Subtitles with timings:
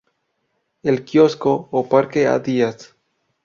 [0.81, 2.39] El kiosko o Parque A.
[2.39, 2.95] Díaz.